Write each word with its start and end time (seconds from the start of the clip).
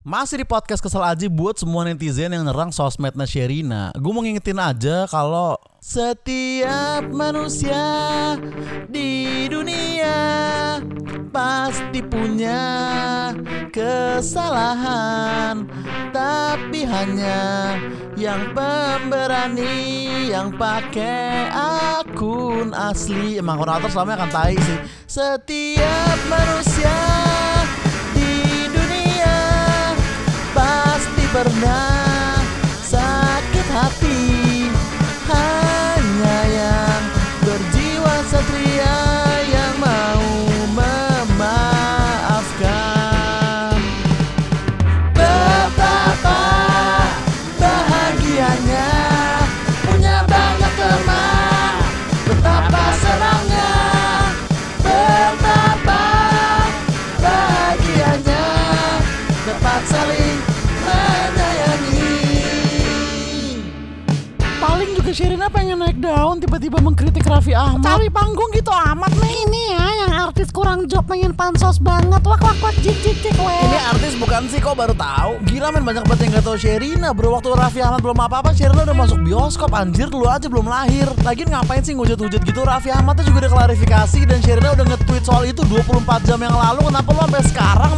Masih 0.00 0.40
di 0.40 0.48
podcast 0.48 0.80
kesel 0.80 1.04
aja 1.04 1.28
buat 1.28 1.60
semua 1.60 1.84
netizen 1.84 2.32
yang 2.32 2.48
nyerang 2.48 2.72
sosmednya 2.72 3.28
Sherina. 3.28 3.92
Gue 3.92 4.16
mau 4.16 4.24
ngingetin 4.24 4.56
aja 4.56 5.04
kalau 5.04 5.60
Setiap 5.76 7.04
manusia 7.12 8.32
di 8.88 9.44
dunia 9.52 10.80
Pasti 11.28 12.00
punya 12.00 12.64
kesalahan. 13.68 15.68
Tapi 16.16 16.80
hanya 16.88 17.76
yang 18.16 18.56
pemberani 18.56 20.32
Yang 20.32 20.56
pakai 20.56 21.52
akun 21.52 22.72
asli. 22.72 23.36
Emang 23.36 23.60
akun 23.60 23.68
alter 23.68 23.92
selama 23.92 24.16
akan 24.16 24.30
tai 24.32 24.56
sih. 24.56 24.78
Setiap 25.04 26.16
manusia 26.32 26.59
Paling 64.60 64.92
juga 64.92 65.08
Sherina 65.16 65.48
pengen 65.48 65.80
naik 65.80 66.04
daun 66.04 66.36
tiba-tiba 66.36 66.84
mengkritik 66.84 67.24
Raffi 67.24 67.56
Ahmad. 67.56 67.80
Cari 67.80 68.12
panggung 68.12 68.52
gitu 68.52 68.68
amat 68.68 69.08
nih. 69.16 69.48
Ini 69.48 69.62
ya 69.72 69.86
yang 70.04 70.12
artis 70.28 70.52
kurang 70.52 70.84
job 70.84 71.08
pengen 71.08 71.32
pansos 71.32 71.80
banget. 71.80 72.20
Wak 72.20 72.44
wak 72.44 72.60
wak 72.60 72.76
jik 72.84 72.92
jik 73.00 73.16
jik 73.24 73.40
weh. 73.40 73.56
Ini 73.56 73.78
artis 73.88 74.20
bukan 74.20 74.52
sih 74.52 74.60
kok 74.60 74.76
baru 74.76 74.92
tahu. 74.92 75.40
Gila 75.48 75.72
men 75.72 75.80
banyak 75.80 76.04
banget 76.04 76.28
yang 76.28 76.32
gak 76.36 76.44
tahu 76.44 76.56
Sherina 76.60 77.16
bro. 77.16 77.40
Waktu 77.40 77.56
Raffi 77.56 77.80
Ahmad 77.80 78.04
belum 78.04 78.20
apa-apa 78.20 78.52
Sherina 78.52 78.84
udah 78.84 78.96
masuk 79.00 79.24
bioskop. 79.24 79.72
Anjir 79.72 80.12
lu 80.12 80.28
aja 80.28 80.44
belum 80.44 80.68
lahir. 80.68 81.08
Lagian 81.24 81.48
ngapain 81.48 81.80
sih 81.80 81.96
ngujut-ngujut 81.96 82.44
gitu? 82.44 82.60
Raffi 82.60 82.92
Ahmad 82.92 83.16
tuh 83.16 83.32
juga 83.32 83.48
udah 83.48 83.52
klarifikasi 83.56 84.20
Dan 84.28 84.44
Sherina 84.44 84.76
udah 84.76 84.84
nge-tweet 84.92 85.24
soal 85.24 85.48
itu 85.48 85.64
24 85.64 86.28
jam 86.28 86.36
yang 86.36 86.52
lalu. 86.52 86.84
Kenapa 86.84 87.08
lu 87.16 87.20
sampai 87.24 87.42
sekarang 87.48 87.89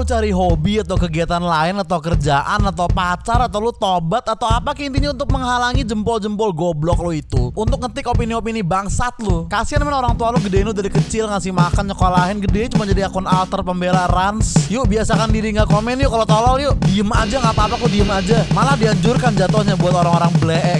lu 0.00 0.08
cari 0.08 0.32
hobi 0.32 0.80
atau 0.80 0.96
kegiatan 0.96 1.44
lain 1.44 1.76
Atau 1.84 2.00
kerjaan 2.00 2.64
atau 2.64 2.88
pacar 2.88 3.44
Atau 3.44 3.60
lu 3.60 3.72
tobat 3.76 4.24
atau 4.24 4.48
apa 4.48 4.72
ke 4.72 4.88
intinya 4.88 5.12
untuk 5.12 5.28
menghalangi 5.28 5.84
jempol-jempol 5.84 6.56
goblok 6.56 7.04
lu 7.04 7.12
itu. 7.12 7.52
Untuk 7.52 7.84
ngetik 7.84 8.08
opini-opini 8.08 8.64
bangsat 8.64 9.20
lu. 9.20 9.44
Kasian 9.52 9.84
men 9.84 9.92
orang 9.92 10.16
tua 10.16 10.32
lu 10.32 10.40
gedein 10.40 10.64
lu 10.64 10.72
dari 10.72 10.88
kecil 10.88 11.28
Ngasih 11.28 11.52
makan, 11.52 11.92
nyekolahin 11.92 12.40
Gede 12.40 12.72
cuma 12.72 12.88
jadi 12.88 13.04
akun 13.10 13.28
alter 13.28 13.60
pembela 13.60 14.08
Rans. 14.08 14.72
Yuk 14.72 14.88
biasakan 14.88 15.28
diri 15.28 15.52
gak 15.52 15.68
komen 15.68 16.00
yuk 16.00 16.08
Kalau 16.08 16.24
tolol 16.24 16.56
yuk. 16.64 16.74
Diem 16.88 17.10
aja 17.12 17.36
gak 17.44 17.52
apa-apa 17.52 17.74
kok 17.76 17.90
diem 17.92 18.08
aja. 18.08 18.38
Malah 18.56 18.80
dianjurkan 18.80 19.36
jatuhnya 19.36 19.76
buat 19.76 19.92
orang-orang 19.92 20.32
bleek 20.40 20.79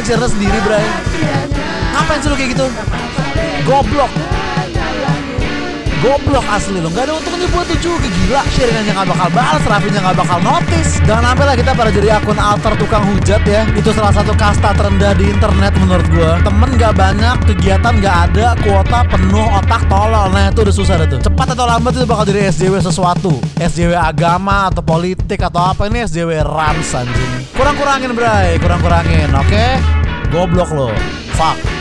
Tinggalin 0.00 0.16
Sherina 0.16 0.28
sendiri 0.32 0.58
Bray 0.64 0.86
Ngapain 1.92 2.18
sih 2.24 2.28
lu 2.32 2.36
kayak 2.40 2.50
gitu? 2.56 2.66
Goblok 3.68 4.08
Goblok 6.00 6.48
asli 6.48 6.80
lo. 6.80 6.88
Gak 6.88 7.04
ada 7.04 7.12
untungnya 7.12 7.44
buat 7.52 7.68
lu 7.68 7.76
juga. 7.76 8.08
Gila 8.08 8.80
nya 8.80 8.92
gak 8.96 9.08
bakal 9.12 9.28
balas 9.36 9.64
Raffi 9.68 9.92
nya 9.92 10.00
gak 10.00 10.16
bakal 10.16 10.40
notice. 10.40 10.96
Jangan 11.04 11.24
sampai 11.28 11.44
lah 11.44 11.56
kita 11.60 11.70
pada 11.76 11.90
jadi 11.92 12.08
akun 12.16 12.40
alter 12.40 12.72
tukang 12.80 13.04
hujat 13.04 13.42
ya. 13.44 13.68
Itu 13.76 13.92
salah 13.92 14.08
satu 14.08 14.32
kasta 14.32 14.72
terendah 14.72 15.12
di 15.12 15.28
internet 15.28 15.76
menurut 15.76 16.08
gua. 16.08 16.40
Temen 16.40 16.70
gak 16.80 16.96
banyak 16.96 17.36
Kegiatan 17.52 18.00
gak 18.00 18.16
ada 18.32 18.56
Kuota 18.64 19.04
penuh 19.12 19.44
Otak 19.60 19.82
tolol. 19.92 20.32
Nah 20.32 20.48
itu 20.48 20.64
udah 20.64 20.74
susah 20.74 20.94
dah 21.04 21.08
tuh. 21.08 21.20
Cepat 21.20 21.52
atau 21.52 21.68
lambat 21.68 21.92
itu 21.92 22.08
bakal 22.08 22.24
jadi 22.32 22.48
SJW 22.48 22.80
sesuatu. 22.80 23.36
SJW 23.60 23.92
agama 23.92 24.72
Atau 24.72 24.80
politik 24.80 25.44
Atau 25.44 25.60
apa 25.60 25.84
Ini 25.84 26.08
SJW 26.08 26.48
rans 26.48 26.96
anjing. 26.96 27.44
Kurang-kurangin 27.52 28.16
bray. 28.16 28.56
Kurang-kurangin 28.56 29.28
Oke? 29.36 29.76
Goblok 30.32 30.72
lo. 30.72 30.88
Fuck 31.36 31.79